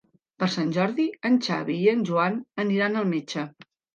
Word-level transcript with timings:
Per 0.43 0.47
Sant 0.53 0.71
Jordi 0.77 1.05
en 1.29 1.35
Xavi 1.49 1.75
i 1.83 1.85
en 1.93 2.01
Joan 2.09 2.39
aniran 2.65 3.01
al 3.03 3.09
metge. 3.15 3.47